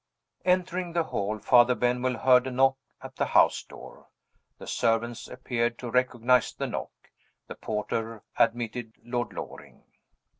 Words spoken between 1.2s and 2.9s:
Father Benwell heard a knock